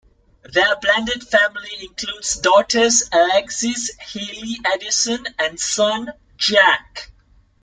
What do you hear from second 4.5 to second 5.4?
Addison